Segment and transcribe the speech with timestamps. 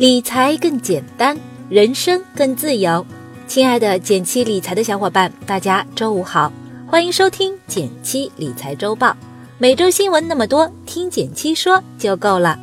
[0.00, 1.36] 理财更简单，
[1.68, 3.04] 人生更自由。
[3.46, 6.50] 亲爱的减七理财的小伙伴，大家周五好，
[6.86, 9.14] 欢迎收听减七理财周报。
[9.58, 12.58] 每周新闻那么多，听减七说就够了。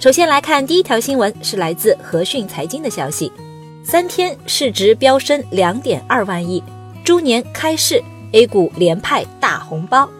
[0.00, 3.30] 首先来看第一条新闻，是来自和讯财经的消息：
[3.84, 6.60] 三天市值飙升两点二万亿，
[7.04, 8.02] 猪年开市
[8.32, 10.10] ，A 股连派大红包。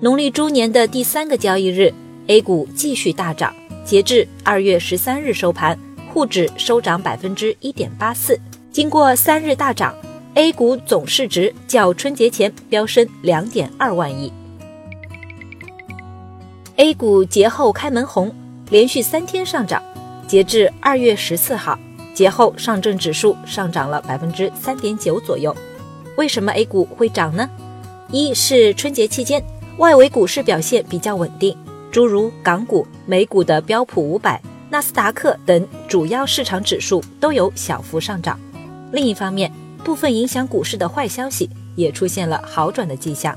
[0.00, 1.94] 农历猪年的第三个交易日
[2.26, 3.54] ，A 股继续大涨。
[3.86, 5.78] 截至二月十三日收盘，
[6.12, 8.36] 沪指收涨百分之一点八四。
[8.72, 9.94] 经过三日大涨
[10.34, 14.32] ，A 股总市值较春节前飙升两点二万亿。
[16.74, 18.34] A 股节后开门红，
[18.70, 19.80] 连续三天上涨。
[20.26, 21.78] 截至二月十四号，
[22.12, 25.54] 节后上证指数上涨了百分之三点九左右。
[26.16, 27.48] 为什么 A 股会涨呢？
[28.10, 29.40] 一是春节期间
[29.78, 31.56] 外围股市表现比较稳定。
[31.96, 38.38] 诸如港股、美股的标普五百、纳斯达克等主要市场指数都有小幅上涨。
[38.92, 39.50] 另一方面，
[39.82, 43.34] 部分影响股市的坏消息也出现了好转的迹象，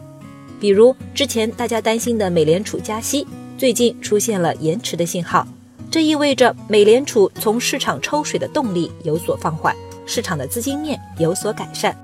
[0.60, 3.26] 比如之前大家担心的美联储加息，
[3.58, 5.48] 最近出现了延迟的信号，
[5.90, 9.74] 这意味着美联储从市场抽水的动力有所放缓，
[10.06, 11.98] 市场的资金面有所改善。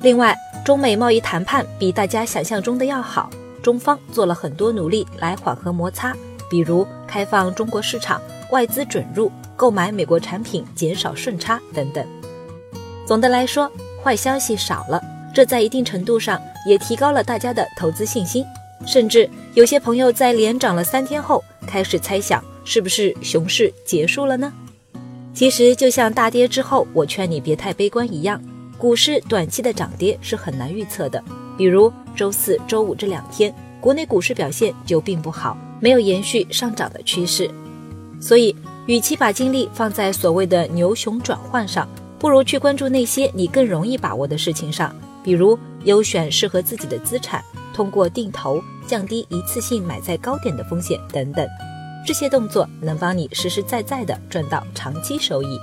[0.00, 3.28] 另外，中美贸易谈判比大家想象中的要好。
[3.62, 6.14] 中方做了很多努力来缓和摩擦，
[6.50, 12.04] 比如开放中国市场、外资准入、购买美国产品、减少顺差等等。
[13.06, 13.70] 总的来说，
[14.02, 15.00] 坏消息少了，
[15.34, 18.44] 这在一定程度上也提高了大家的投资信心。
[18.84, 24.52] 甚至有些朋友在连涨了三天后，开始猜想是不是熊市结束了呢？
[25.32, 28.42] 其实就像大跌之后我劝你别太悲观一样，
[28.76, 31.22] 股市短期的涨跌是很难预测的。
[31.56, 37.50] 比如周四周五这两天，国内股市表现就并不好，没有延续上涨的趋势。
[38.20, 38.54] 所以，
[38.86, 47.42] 与其把精力放在所谓的牛熊转换上，不如去关注那些你更容易把握的事情上，比如优选适合自己的资产，
[47.74, 51.46] 通过定投降低一次性买在高点的风险等等。
[52.06, 55.58] 这些动作能帮你实实在在的赚到长期收益。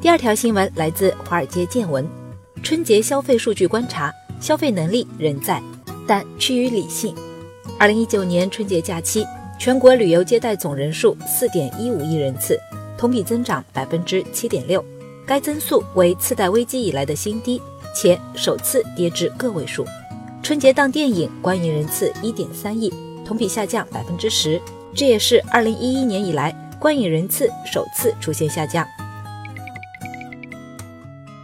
[0.00, 2.25] 第二条新闻来自华尔街见闻。
[2.66, 5.62] 春节消费数据观察，消费能力仍在，
[6.04, 7.14] 但趋于理性。
[7.78, 9.24] 二零一九年春节假期，
[9.56, 12.58] 全国旅游接待总人数四点一五亿人次，
[12.98, 14.84] 同比增长百分之七点六，
[15.24, 17.62] 该增速为次贷危机以来的新低，
[17.94, 19.86] 且首次跌至个位数。
[20.42, 22.92] 春节档电影观影人次一点三亿，
[23.24, 24.60] 同比下降百分之十，
[24.92, 28.84] 这也是二零一一年以来观影人次首次出现下降。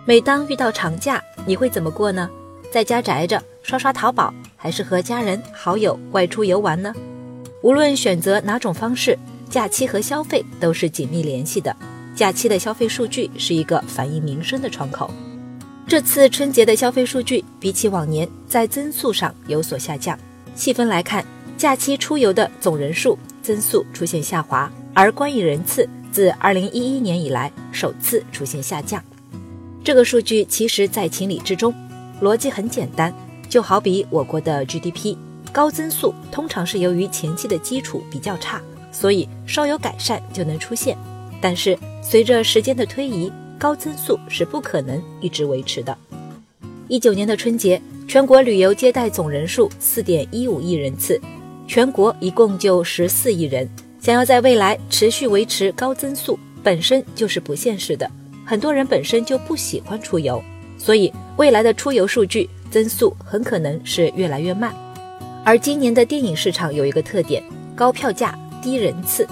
[0.05, 2.29] 每当遇到长假，你会怎么过呢？
[2.73, 6.93] 在家宅着刷刷淘宝，还是和家人好友外出游玩呢？
[7.63, 9.17] 无论选择哪种方式，
[9.49, 11.75] 假期和消费都是紧密联系的。
[12.17, 15.09] 假期的消费数据是一个反映民生的窗口。
[15.87, 20.19] 这次春节的消费数据比起往年在增速上有所下降。
[20.57, 21.25] 细分来看，
[21.57, 29.01] 假期出游的总人数增速出现下滑，而观影人次自2011年以来首次出现下降。
[29.85, 31.75] 这个数据其实在情理之中，
[32.21, 33.13] 逻辑很简单，
[33.49, 35.17] 就好比我国的 GDP
[35.51, 38.63] 高增速，通常是由于前期的基础比较差，
[38.93, 40.97] 所以稍有改善就能出现。
[41.41, 45.97] 但是随着时间的推移，高增速是不可能一直维持的。
[46.87, 51.21] 一九年的春节，全国旅游接待总人数四点一五亿人次，
[51.67, 53.69] 全国一共就十四亿人，
[54.01, 58.09] 想要在未来持续维持高增速，本身就是不现实的。
[58.45, 60.43] 很多人本身就不喜欢出游，
[60.79, 64.75] 所以未来的出游数据增速很可能是越来越慢。
[65.45, 67.43] 而今年的电影市场有一个特点：
[67.75, 69.27] 高票价低人次。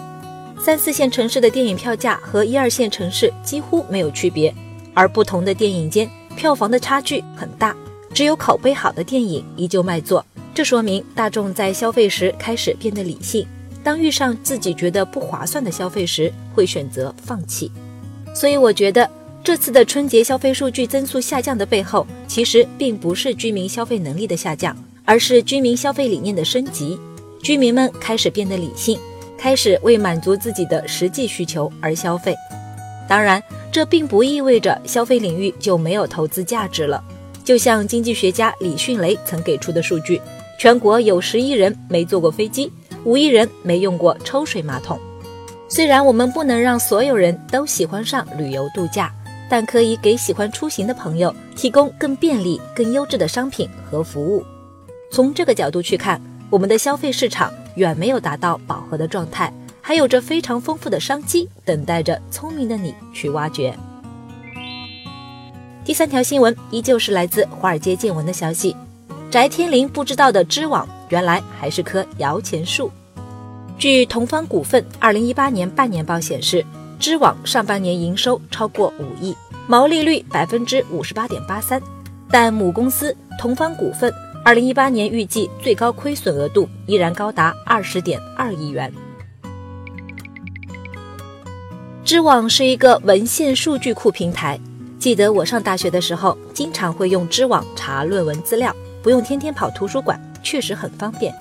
[0.58, 4.54] 三四线城市的电影票价和一二线城市几乎没有区别，
[4.92, 7.74] 而不同的电影间票房的差距很大。
[8.12, 13.46] 只有口碑好的电影依旧卖座，这说明大众在消费时开始变得理性。
[13.82, 17.70] 当遇上自己觉得不划算的消费时，会选择放弃。
[18.34, 19.08] 所以我觉得
[19.42, 26.98] 这次的春节消费数据增速下降的背后，其实并不是居民消费能力的下降，而是居民消费理念的升级。
[27.42, 28.98] 居民们开始变得理性，
[29.38, 32.34] 开始为满足自己的实际需求而消费。
[33.08, 33.42] 当然，
[33.72, 37.02] 这并不意味着消费领域就没有投资价值了。
[37.42, 40.20] 就像经济学家李迅雷曾给出的数据：
[40.58, 42.70] 全国有十亿人没坐过飞机，
[43.04, 45.00] 五亿人没用过抽水马桶。
[45.72, 49.14] 虽然我们不能让所有人都喜欢上旅游度假，
[49.48, 54.44] 但可以给喜欢出行的朋友提供更便利、更优质的商品和服务。
[55.12, 56.20] 从这个角度去看，
[56.50, 63.72] 我们的消费市场远没有达到饱和的状态，还有着非常丰富的商机，等待着聪明的你去挖掘。
[65.84, 68.74] 第三条新闻依旧是来自华尔街见闻的消息：
[69.30, 72.90] 翟天临不知道的知网，原来还是棵摇钱树。
[73.80, 76.62] 据同方股份二零一八年半年报显示，
[76.98, 79.34] 知网上半年营收超过五亿，
[79.66, 81.80] 毛利率百分之五十八点八三，
[82.30, 84.12] 但母公司同方股份。
[84.44, 88.92] 二零一八年预计最高亏损额度依然高达二十点二亿元。
[92.04, 94.60] 知网是一个文献数据库平台，
[94.98, 101.32] 记得我上大学的时候，经常会用知网查论文资料，不用天天跑图书馆，确实很方便。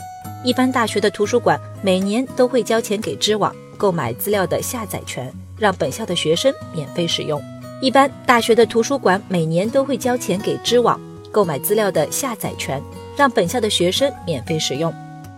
[0.41, 7.41] 一般大学的图书馆每年都会交钱给知网购买资料的下载权，让本校的学生免费使用。
[7.81, 10.99] 一般大学的图书馆每年都会交钱给知网。
[11.31, 12.81] 购买资料的下载权，
[13.15, 14.91] 让本校的学生免费使用。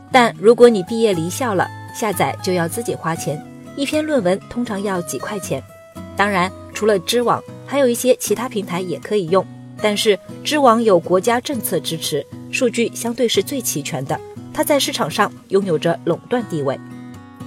[0.10, 3.40] 但如果你毕业离校了，下载就要自己花钱。
[3.76, 5.62] 一篇论文通常要几块钱。
[6.16, 9.46] 当然，除了知网，还有一些其他平台也可以用。
[9.82, 14.18] 但是知网有国家政策支持，数据相对是最齐全的。
[14.54, 16.80] 它在市场上拥有着垄断地位。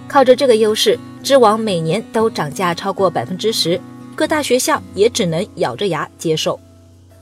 [0.06, 3.80] 靠着这个优势，知网每年都涨价超过百分之十，
[4.14, 6.60] 各大学校也只能咬着牙接受。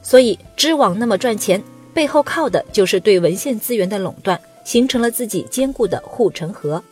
[0.02, 1.62] 所以，知网那么赚钱，
[1.94, 6.82] 背后靠的就是对文献资源的垄断，形成了自己坚固的护城河。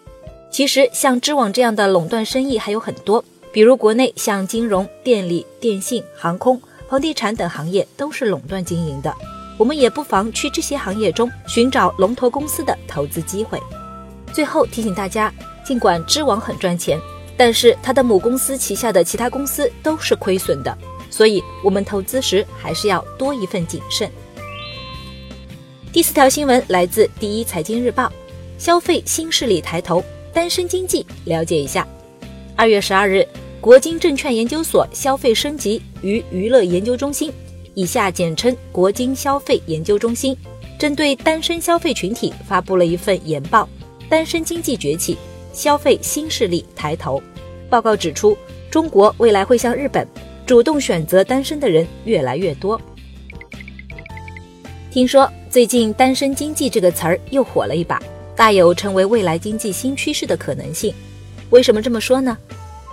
[0.50, 9.12] 其实，像知网这样的垄断生意还有很多，比如国内像金融、电力、电信、航空、房地产等行业都是垄断经营的。
[9.60, 13.60] 我们也不妨去这些行业中寻找龙头公司的投资机会。
[14.32, 15.30] 最后提醒大家，
[15.62, 16.98] 尽管知网很赚钱，
[17.36, 20.74] 但是它的母公司旗下的其他公司都是亏损的。
[21.10, 24.10] 所以，我们投资时还是要多一份谨慎。
[25.92, 28.10] 第四条新闻来自第一财经日报，
[28.56, 30.02] 消费新势力抬头，
[30.32, 31.86] 单身经济了解一下。
[32.56, 33.28] 二月十二日，
[33.60, 37.30] 国金证券研究所消费升级与娱乐研究中心
[37.74, 40.36] （以下简称国金消费研究中心）
[40.78, 43.68] 针对单身消费群体发布了一份研报：
[44.08, 45.16] 单身经济崛起，
[45.52, 47.22] 消费新势力抬头。
[47.68, 48.36] 报告指出，
[48.70, 50.06] 中国未来会像日本。
[50.46, 52.80] 主动选择单身的人越来越多。
[54.90, 58.02] 听说最近“单身经济”这个词儿又火了一把，
[58.34, 60.92] 大有成为未来经济新趋势的可能性。
[61.50, 62.36] 为什么这么说呢？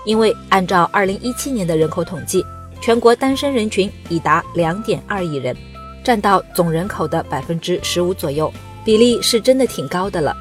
[0.06, 2.46] 因为按照2017年的人口统计，
[2.82, 5.56] 全国单身人群已达2.2亿人，
[6.04, 8.52] 占到总人口的百分之十五左右，
[8.86, 10.36] 比例是真的挺高的了。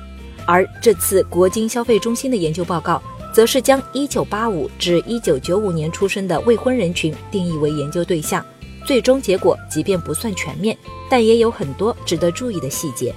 [0.47, 3.03] 而这次国金消费中心的研究报告。
[3.37, 8.43] 则是将1985至1995年出生的未婚人群定义为研究对象，
[8.87, 10.75] 最终结果即便不算全面，
[11.11, 13.15] 但也有很多值得注意的细节。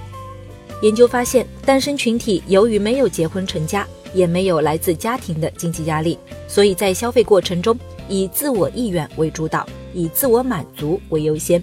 [0.82, 7.74] 研究发现，单身群体由于没有结婚成家，也没有来自家庭的经济压力，所以在消费过程中
[8.10, 11.62] 以自我意愿为主导，以自我满足为优先。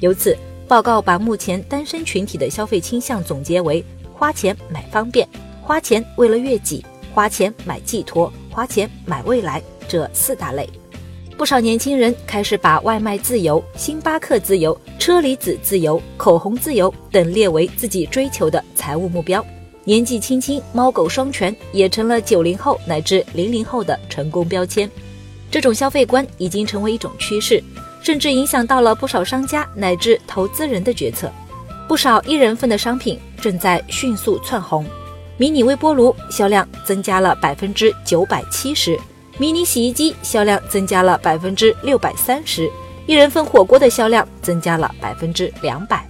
[0.00, 0.36] 由此，
[0.66, 5.28] 报告把目前单身群体的消费倾向总结为：花钱买方便，
[5.60, 6.84] 花钱为了悦己。
[7.14, 10.66] 花钱买寄托，花钱买未来，这四大类，
[11.36, 19.44] 不少年轻人开始把外卖自由、星巴克自由、车厘子自由、口红自由等列为自己追求的财务目标。
[19.84, 24.90] 年纪轻轻，猫狗双全也成了九零后乃至零零后的成功标签。
[25.52, 27.62] 这种消费观已经成为一种趋势，
[28.02, 31.30] 甚至影响到了不少商家乃至投资人的决策。
[31.86, 34.82] 不少一人份的商品正在迅速窜红。
[35.36, 38.98] 迷你微波炉销量增加了百分之九百七十，
[39.36, 42.70] 迷你洗衣机销量增加了百分之六百三十，
[43.06, 46.02] 一人份火锅的销量增加了百分之两百。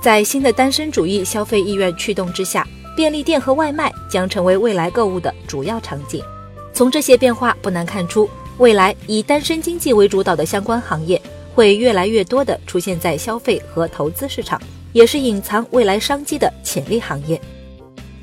[0.00, 2.66] 在新的单身主义消费意愿驱动之下，
[2.96, 6.24] 便利店和外卖将成为未来购物的主要场景。
[6.72, 11.20] 从这些变化不难看出，未来以单身经济为主导的相关行业
[11.54, 14.60] 会越来越多的出现在消费和投资市场，
[14.92, 17.40] 也是隐藏未来商机的潜力行业。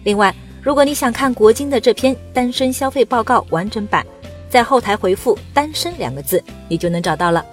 [0.04, 4.06] 另外，如果你想看国金的这篇单身消费报告完整版，
[4.50, 7.46] 在后台回复“单身”两个字，你就能找到了。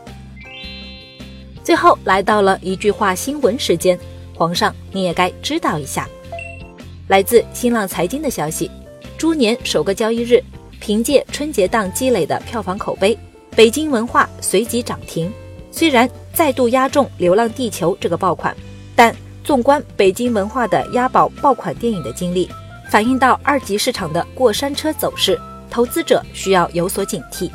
[1.63, 3.99] 最后来到了一句话新闻时间，
[4.35, 6.09] 皇上你也该知道一下。
[7.09, 8.69] 来自新浪财经的消息，
[9.17, 10.43] 猪年首个交易日，
[10.83, 13.17] 凭借春节档积累的票房口碑，
[13.55, 15.33] 北京文化随即涨停。
[15.71, 18.55] 虽然再度压中《流浪地球》这个爆款，
[18.97, 19.15] 但。
[19.45, 22.49] 纵观北京文化的押宝爆款电影的经历，
[22.89, 25.37] 反映到二级市场的过山车走势，
[25.69, 27.51] 投资者需要有所警惕。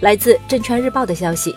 [0.00, 1.54] 来自证券日报的消息，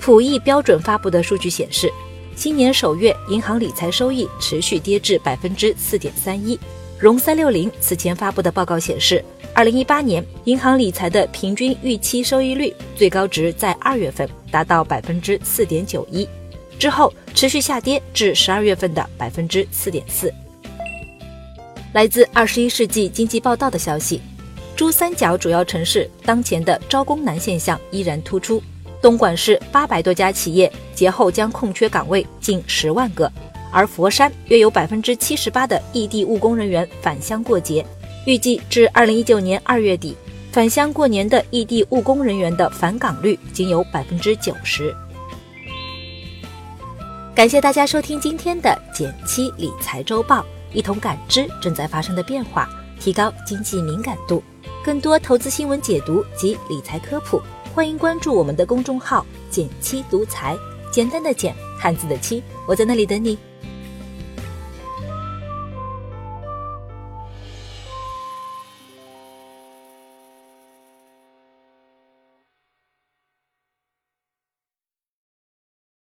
[0.00, 1.92] 普益标准发布的数据显示，
[2.36, 6.56] 今年首月银行理财收益持续跌至百分之四点三一，
[7.00, 9.22] 融三六零此前发布的报告显示，
[9.62, 16.28] 二零一八年银行理财的平均预期收益率最高值在二月份达到百分之四点九一，
[16.80, 20.34] 之后持续下跌至十二月份的百分之四点四。
[21.92, 24.20] 来自《二十一世纪经济报道》的消息，
[24.74, 28.60] 珠三角主要城市当前的招工难现象依然突出。
[29.00, 33.30] 东莞市八百多家企业节后将空缺岗位近十万个，
[33.70, 37.86] 而佛山约有百分之七十八的异地务工人员返乡过节。
[38.24, 40.16] 预计至二零一九年二月底，
[40.52, 44.94] 返乡过年的异地务工人员的返岗率仅有百分之九十。
[47.34, 52.68] 感谢大家收听今天的减七理财周报，一同感知正在发生的变化，
[53.00, 54.42] 提高经济敏感度。
[54.84, 57.42] 更多投资新闻解读及理财科普。
[57.74, 60.56] 欢迎关注我们的公众号“减七独裁”，
[60.92, 63.38] 简单的简，汉字的七，我在那里等你。